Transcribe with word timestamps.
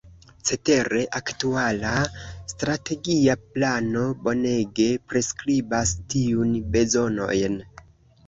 Cetere, 0.49 1.01
aktuala 1.17 1.91
Strategia 2.53 3.35
Plano 3.57 4.05
bonege 4.27 4.87
priskribas 5.11 5.93
tiun 6.15 6.57
bezonojn. 6.77 7.61